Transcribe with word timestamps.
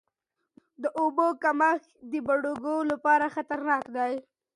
د 0.81 0.83
اوبو 0.99 1.27
کمښت 1.43 1.87
د 2.11 2.13
بډوګو 2.27 2.77
لپاره 2.91 3.25
خطرناک 3.35 3.83
دی. 3.97 4.13